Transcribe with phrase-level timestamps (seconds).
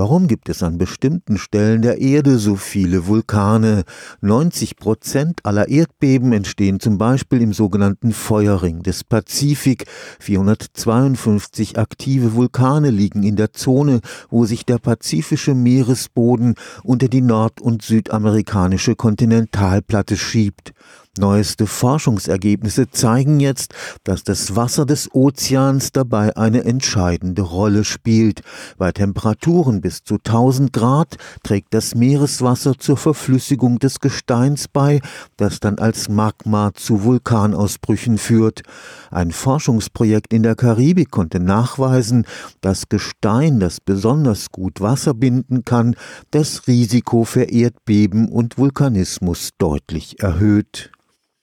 [0.00, 3.84] Warum gibt es an bestimmten Stellen der Erde so viele Vulkane?
[4.22, 9.84] 90 Prozent aller Erdbeben entstehen zum Beispiel im sogenannten Feuerring des Pazifik.
[10.18, 14.00] 452 aktive Vulkane liegen in der Zone,
[14.30, 20.72] wo sich der pazifische Meeresboden unter die nord- und südamerikanische Kontinentalplatte schiebt.
[21.18, 23.74] Neueste Forschungsergebnisse zeigen jetzt,
[24.04, 28.42] dass das Wasser des Ozeans dabei eine entscheidende Rolle spielt.
[28.78, 35.00] Bei Temperaturen bis zu 1000 Grad trägt das Meereswasser zur Verflüssigung des Gesteins bei,
[35.36, 38.62] das dann als Magma zu Vulkanausbrüchen führt.
[39.10, 42.24] Ein Forschungsprojekt in der Karibik konnte nachweisen,
[42.60, 45.96] dass Gestein, das besonders gut Wasser binden kann,
[46.30, 50.92] das Risiko für Erdbeben und Vulkanismus deutlich erhöht.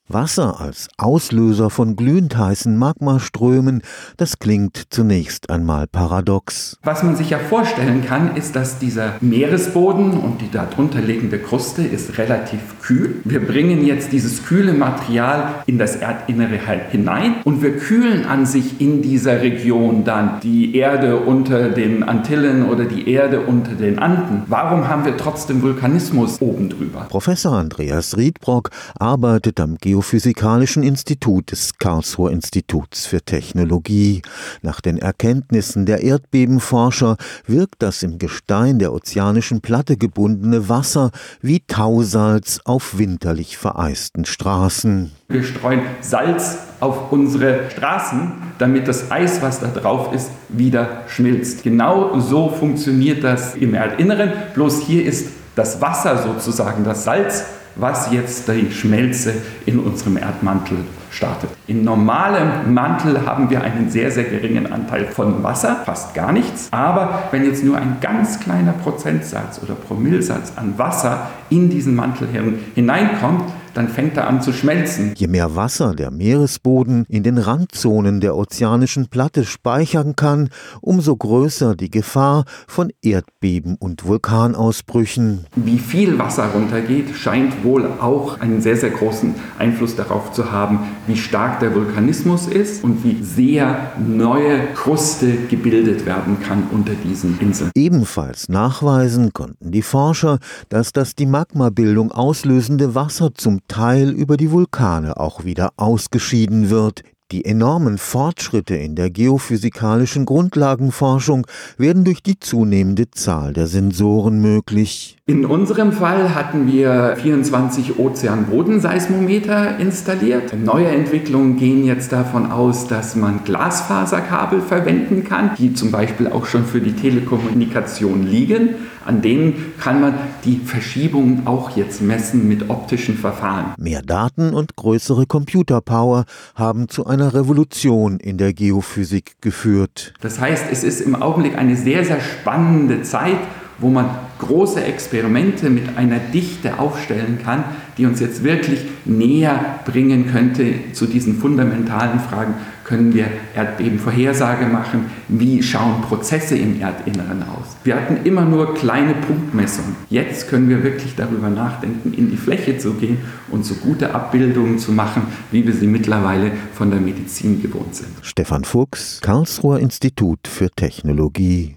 [0.09, 3.81] Wasser als Auslöser von glühend heißen Magmaströmen,
[4.15, 6.77] das klingt zunächst einmal paradox.
[6.83, 11.81] Was man sich ja vorstellen kann, ist, dass dieser Meeresboden und die darunter liegende Kruste
[11.81, 13.15] ist relativ kühl.
[13.25, 18.45] Wir bringen jetzt dieses kühle Material in das Erdinnere halt hinein und wir kühlen an
[18.45, 23.99] sich in dieser Region dann die Erde unter den Antillen oder die Erde unter den
[23.99, 24.43] Anden.
[24.47, 27.07] Warum haben wir trotzdem Vulkanismus oben drüber?
[27.09, 34.21] Professor Andreas Riedbrock arbeitet am Geo Geophysikalischen Institut des Karlsruher Instituts für Technologie.
[34.61, 37.17] Nach den Erkenntnissen der Erdbebenforscher
[37.47, 41.09] wirkt das im Gestein der ozeanischen Platte gebundene Wasser
[41.41, 45.13] wie Tausalz auf winterlich vereisten Straßen.
[45.29, 51.63] Wir streuen Salz auf unsere Straßen, damit das Eis, was da drauf ist, wieder schmilzt.
[51.63, 54.31] Genau so funktioniert das im Erdinneren.
[54.53, 57.45] Bloß hier ist das Wasser sozusagen das Salz
[57.77, 59.33] was jetzt die Schmelze
[59.65, 60.77] in unserem Erdmantel
[61.09, 61.49] startet.
[61.67, 66.67] In normalem Mantel haben wir einen sehr, sehr geringen Anteil von Wasser, fast gar nichts.
[66.71, 72.27] Aber wenn jetzt nur ein ganz kleiner Prozentsatz oder Promillsatz an Wasser in diesen Mantel
[72.75, 73.43] hineinkommt,
[73.77, 75.13] dann fängt er an zu schmelzen.
[75.15, 80.49] Je mehr Wasser der Meeresboden in den Randzonen der ozeanischen Platte speichern kann,
[80.81, 85.45] umso größer die Gefahr von Erdbeben und Vulkanausbrüchen.
[85.55, 90.79] Wie viel Wasser runtergeht, scheint wohl auch einen sehr, sehr großen Einfluss darauf zu haben,
[91.07, 97.39] wie stark der Vulkanismus ist und wie sehr neue Kruste gebildet werden kann unter diesen
[97.39, 97.71] Inseln.
[97.75, 104.51] Ebenfalls nachweisen konnten die Forscher, dass das die Magmabildung auslösende Wasser zum Teil über die
[104.51, 107.03] Vulkane auch wieder ausgeschieden wird.
[107.33, 111.45] Die enormen Fortschritte in der geophysikalischen Grundlagenforschung
[111.77, 115.17] werden durch die zunehmende Zahl der Sensoren möglich.
[115.25, 120.53] In unserem Fall hatten wir 24 Ozeanbodenseismometer installiert.
[120.57, 126.45] Neue Entwicklungen gehen jetzt davon aus, dass man Glasfaserkabel verwenden kann, die zum Beispiel auch
[126.45, 128.69] schon für die Telekommunikation liegen.
[129.07, 133.73] An denen kann man die Verschiebungen auch jetzt messen mit optischen Verfahren.
[133.77, 136.25] Mehr Daten und größere Computerpower
[136.55, 140.13] haben zu einer Revolution in der Geophysik geführt.
[140.19, 143.37] Das heißt, es ist im Augenblick eine sehr, sehr spannende Zeit
[143.79, 144.09] wo man
[144.39, 147.63] große Experimente mit einer Dichte aufstellen kann,
[147.97, 152.53] die uns jetzt wirklich näher bringen könnte zu diesen fundamentalen Fragen.
[152.83, 155.07] Können wir Erdbebenvorhersage machen?
[155.27, 157.75] Wie schauen Prozesse im Erdinneren aus?
[157.83, 159.95] Wir hatten immer nur kleine Punktmessungen.
[160.09, 163.17] Jetzt können wir wirklich darüber nachdenken, in die Fläche zu gehen
[163.49, 168.09] und so gute Abbildungen zu machen, wie wir sie mittlerweile von der Medizin gewohnt sind.
[168.21, 171.75] Stefan Fuchs, Karlsruher Institut für Technologie.